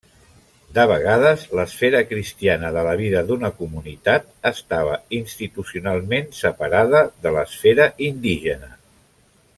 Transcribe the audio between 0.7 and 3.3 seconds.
De vegades, l'esfera cristiana de la vida